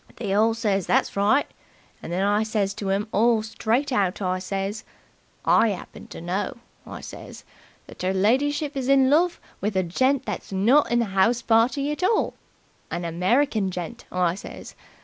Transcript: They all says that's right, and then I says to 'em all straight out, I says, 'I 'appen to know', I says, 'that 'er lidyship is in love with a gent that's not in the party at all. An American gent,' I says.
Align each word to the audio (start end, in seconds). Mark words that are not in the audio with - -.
They 0.15 0.33
all 0.33 0.55
says 0.55 0.87
that's 0.87 1.15
right, 1.15 1.45
and 2.01 2.11
then 2.11 2.23
I 2.23 2.41
says 2.41 2.73
to 2.73 2.89
'em 2.89 3.07
all 3.11 3.43
straight 3.43 3.91
out, 3.91 4.19
I 4.19 4.39
says, 4.39 4.83
'I 5.45 5.71
'appen 5.73 6.07
to 6.07 6.19
know', 6.19 6.57
I 6.87 7.01
says, 7.01 7.43
'that 7.85 8.03
'er 8.05 8.11
lidyship 8.13 8.75
is 8.75 8.87
in 8.89 9.11
love 9.11 9.39
with 9.61 9.75
a 9.75 9.83
gent 9.83 10.25
that's 10.25 10.51
not 10.51 10.91
in 10.91 10.97
the 10.97 11.43
party 11.47 11.91
at 11.91 12.01
all. 12.01 12.33
An 12.89 13.05
American 13.05 13.69
gent,' 13.69 14.05
I 14.11 14.33
says. 14.33 14.73